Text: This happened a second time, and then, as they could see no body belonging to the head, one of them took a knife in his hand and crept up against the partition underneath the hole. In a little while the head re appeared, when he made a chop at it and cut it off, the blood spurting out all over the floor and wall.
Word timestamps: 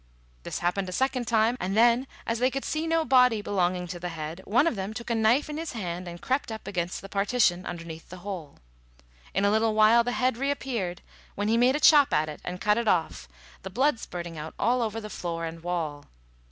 This 0.41 0.57
happened 0.65 0.89
a 0.89 0.93
second 0.93 1.27
time, 1.27 1.55
and 1.59 1.77
then, 1.77 2.07
as 2.25 2.39
they 2.39 2.49
could 2.49 2.65
see 2.65 2.87
no 2.87 3.05
body 3.05 3.39
belonging 3.39 3.85
to 3.89 3.99
the 3.99 4.09
head, 4.09 4.41
one 4.45 4.65
of 4.65 4.75
them 4.75 4.95
took 4.95 5.11
a 5.11 5.13
knife 5.13 5.47
in 5.47 5.57
his 5.57 5.73
hand 5.73 6.07
and 6.07 6.19
crept 6.19 6.51
up 6.51 6.65
against 6.67 7.01
the 7.01 7.07
partition 7.07 7.67
underneath 7.67 8.09
the 8.09 8.17
hole. 8.25 8.57
In 9.35 9.45
a 9.45 9.51
little 9.51 9.75
while 9.75 10.03
the 10.03 10.13
head 10.13 10.37
re 10.37 10.49
appeared, 10.49 11.03
when 11.35 11.49
he 11.49 11.55
made 11.55 11.75
a 11.75 11.79
chop 11.79 12.13
at 12.15 12.29
it 12.29 12.41
and 12.43 12.59
cut 12.59 12.79
it 12.79 12.87
off, 12.87 13.27
the 13.61 13.69
blood 13.69 13.99
spurting 13.99 14.39
out 14.39 14.55
all 14.57 14.81
over 14.81 14.99
the 14.99 15.07
floor 15.07 15.45
and 15.45 15.61
wall. 15.61 16.05